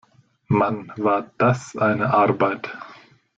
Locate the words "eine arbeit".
1.77-2.71